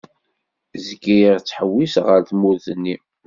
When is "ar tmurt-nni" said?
2.15-2.95